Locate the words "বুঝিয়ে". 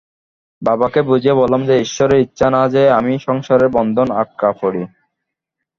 1.01-1.33